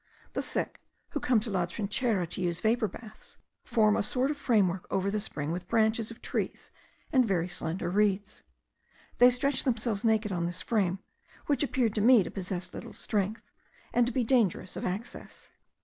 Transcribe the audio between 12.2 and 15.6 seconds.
to possess little strength, and to be dangerous of access.